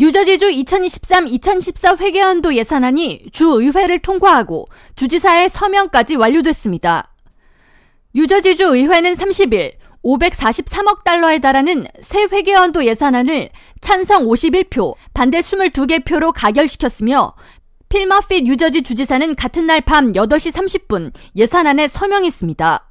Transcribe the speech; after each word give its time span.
뉴저지주 0.00 0.46
2023-2014 0.50 1.98
회계연도 1.98 2.54
예산안이 2.54 3.30
주의회를 3.32 3.98
통과하고 3.98 4.68
주지사의 4.94 5.48
서명까지 5.48 6.14
완료됐습니다. 6.14 7.12
뉴저지주 8.14 8.76
의회는 8.76 9.14
30일 9.14 9.72
543억 10.04 11.02
달러에 11.02 11.40
달하는 11.40 11.84
새 12.00 12.28
회계연도 12.30 12.84
예산안을 12.84 13.48
찬성 13.80 14.26
51표, 14.26 14.94
반대 15.14 15.40
22개 15.40 16.04
표로 16.04 16.30
가결시켰으며 16.30 17.34
필머피 17.88 18.42
뉴저지 18.42 18.82
주지사는 18.82 19.34
같은 19.34 19.66
날 19.66 19.80
밤 19.80 20.12
8시 20.12 20.52
30분 20.52 21.12
예산안에 21.34 21.88
서명했습니다. 21.88 22.87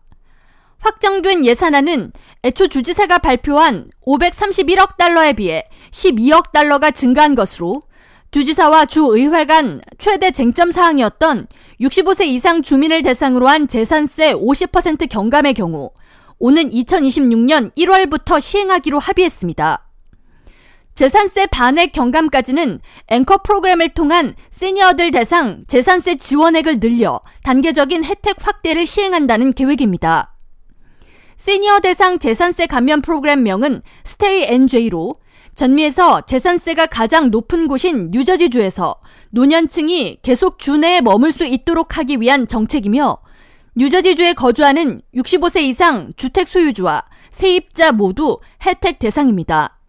확정된 0.80 1.46
예산안은 1.46 2.12
애초 2.44 2.68
주지사가 2.68 3.18
발표한 3.20 3.90
531억 4.06 4.98
달러에 4.98 5.34
비해 5.34 5.64
12억 5.92 6.52
달러가 6.52 6.92
증가한 6.92 7.36
것으로 7.36 7.82
주지사와 8.32 8.86
주의회 8.86 9.46
간 9.46 9.82
최대 9.98 10.32
쟁점 10.32 10.72
사항이었던 10.72 11.48
65세 11.82 12.26
이상 12.28 12.62
주민을 12.62 13.04
대상으로 13.04 13.48
한 13.48 13.68
재산세 13.68 14.34
50% 14.34 15.10
경감의 15.10 15.54
경우 15.54 15.92
오는 16.40 16.70
2026년 16.70 17.74
1월부터 17.76 18.40
시행하기로 18.40 19.00
합의했습니다. 19.00 19.84
재산세 20.94 21.46
반액 21.48 21.92
경감까지는 21.94 22.80
앵커 23.08 23.38
프로그램을 23.38 23.90
통한 23.90 24.34
시니어들 24.50 25.12
대상 25.12 25.64
재산세 25.68 26.16
지원액을 26.16 26.80
늘려 26.80 27.22
단계적인 27.44 28.04
혜택 28.04 28.36
확대를 28.40 28.88
시행한다는 28.88 29.54
계획입니다. 29.54 30.37
시니어 31.38 31.80
대상 31.80 32.20
재산세 32.20 32.66
감면 32.66 33.02
프로그램명은 33.02 33.82
스테이 34.04 34.46
NJ로 34.46 35.14
전미에서 35.56 36.22
재산세가 36.22 36.88
가장 36.88 37.32
높은 37.32 37.68
곳인 37.68 38.12
뉴저지주에서 38.12 39.00
노년층이 39.32 40.20
계속 40.22 40.60
주 40.60 40.78
내에 40.78 41.02
머물 41.02 41.32
수 41.32 41.46
있도록 41.46 41.98
하기 41.98 42.20
위한 42.22 42.48
정책이며 42.48 43.20
뉴저지주에 43.76 44.34
거주하는 44.34 45.02
65세 45.16 45.62
이상 45.62 46.12
주택 46.18 46.48
소유주와 46.48 47.06
세입자 47.32 47.92
모두 47.92 48.40
혜택 48.66 49.00
대상입니다. 49.00 49.80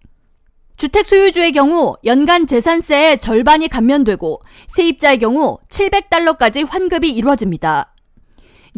주택 0.77 1.07
소유주의 1.07 1.53
경우 1.53 1.97
연간 2.05 2.47
재산세의 2.47 3.19
절반이 3.19 3.69
감면되고 3.69 4.43
세입자의 4.69 5.19
경우 5.19 5.59
700달러까지 5.71 6.67
환급이 6.69 7.11
이루어집니다. 7.11 7.95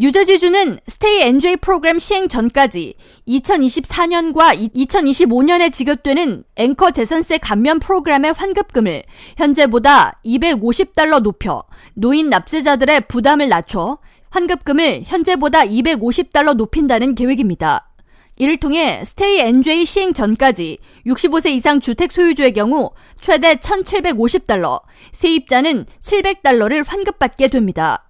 뉴저지주는 0.00 0.78
스테이 0.88 1.20
NJ 1.24 1.56
프로그램 1.56 1.98
시행 1.98 2.26
전까지 2.26 2.94
2024년과 3.28 4.72
2025년에 4.74 5.70
지급되는 5.70 6.42
앵커 6.56 6.90
재산세 6.90 7.36
감면 7.36 7.80
프로그램의 7.80 8.32
환급금을 8.32 9.02
현재보다 9.36 10.18
250달러 10.24 11.20
높여 11.20 11.64
노인 11.92 12.30
납세자들의 12.30 13.08
부담을 13.08 13.50
낮춰 13.50 13.98
환급금을 14.30 15.02
현재보다 15.04 15.64
250달러 15.64 16.54
높인다는 16.54 17.14
계획입니다. 17.14 17.90
이를 18.38 18.56
통해 18.56 19.04
스테이 19.04 19.40
NJ 19.40 19.84
시행 19.84 20.14
전까지 20.14 20.78
65세 21.08 21.50
이상 21.50 21.78
주택 21.78 22.10
소유주의 22.10 22.54
경우 22.54 22.92
최대 23.20 23.56
1,750달러, 23.56 24.80
세입자는 25.12 25.84
700달러를 26.00 26.88
환급받게 26.88 27.48
됩니다. 27.48 28.09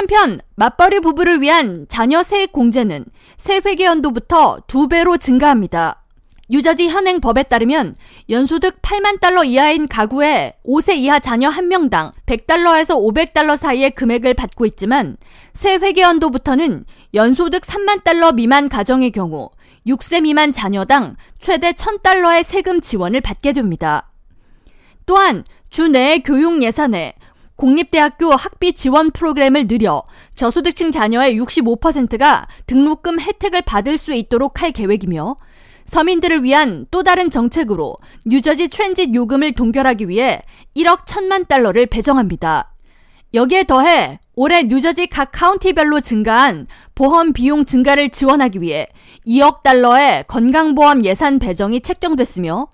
한편 0.00 0.40
맞벌이 0.54 1.00
부부를 1.00 1.42
위한 1.42 1.84
자녀 1.90 2.22
세액 2.22 2.52
공제는 2.52 3.04
새 3.36 3.60
회계연도부터 3.62 4.62
두 4.66 4.88
배로 4.88 5.18
증가합니다. 5.18 6.02
뉴저지 6.48 6.88
현행 6.88 7.20
법에 7.20 7.42
따르면 7.42 7.94
연소득 8.30 8.80
8만 8.80 9.20
달러 9.20 9.44
이하인 9.44 9.88
가구에 9.88 10.54
5세 10.66 10.96
이하 10.96 11.18
자녀 11.18 11.50
1명당 11.50 12.12
100달러에서 12.24 12.96
500달러 12.96 13.58
사이의 13.58 13.90
금액을 13.90 14.32
받고 14.32 14.64
있지만 14.64 15.18
새 15.52 15.74
회계연도부터는 15.74 16.86
연소득 17.12 17.62
3만 17.62 18.02
달러 18.02 18.32
미만 18.32 18.70
가정의 18.70 19.10
경우 19.10 19.50
6세 19.86 20.22
미만 20.22 20.52
자녀당 20.52 21.16
최대 21.38 21.72
1000달러의 21.72 22.42
세금 22.42 22.80
지원을 22.80 23.20
받게 23.20 23.52
됩니다. 23.52 24.10
또한 25.04 25.44
주내 25.68 26.20
교육 26.20 26.62
예산에 26.62 27.14
공립대학교 27.60 28.30
학비 28.30 28.72
지원 28.72 29.10
프로그램을 29.10 29.68
늘려 29.68 30.02
저소득층 30.34 30.90
자녀의 30.90 31.38
65%가 31.38 32.46
등록금 32.66 33.20
혜택을 33.20 33.60
받을 33.60 33.98
수 33.98 34.14
있도록 34.14 34.62
할 34.62 34.72
계획이며 34.72 35.36
서민들을 35.84 36.42
위한 36.42 36.86
또 36.90 37.02
다른 37.02 37.28
정책으로 37.28 37.96
뉴저지 38.24 38.68
트랜짓 38.68 39.14
요금을 39.14 39.52
동결하기 39.52 40.08
위해 40.08 40.40
1억 40.74 41.04
1천만 41.04 41.46
달러를 41.46 41.84
배정합니다. 41.84 42.72
여기에 43.34 43.64
더해 43.64 44.18
올해 44.36 44.62
뉴저지 44.62 45.08
각 45.08 45.28
카운티별로 45.30 46.00
증가한 46.00 46.66
보험 46.94 47.34
비용 47.34 47.66
증가를 47.66 48.08
지원하기 48.08 48.62
위해 48.62 48.86
2억 49.26 49.62
달러의 49.62 50.24
건강보험 50.28 51.04
예산 51.04 51.38
배정이 51.38 51.82
책정됐으며 51.82 52.68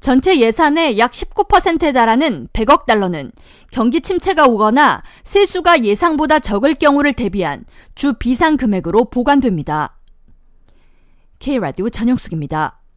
전체 0.00 0.38
예산의 0.38 0.98
약 0.98 1.12
19%에 1.12 1.92
달하는 1.92 2.48
100억 2.52 2.86
달러는 2.86 3.32
경기 3.70 4.00
침체가 4.00 4.46
오거나 4.46 5.02
세수가 5.24 5.84
예상보다 5.84 6.38
적을 6.38 6.74
경우를 6.74 7.12
대비한 7.12 7.64
주 7.94 8.14
비상 8.14 8.56
금액으로 8.56 9.06
보관됩니다. 9.06 9.96
K라디오 11.38 11.90
전영숙입니다. 11.90 12.80